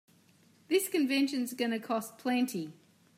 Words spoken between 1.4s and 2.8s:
gonna cost plenty.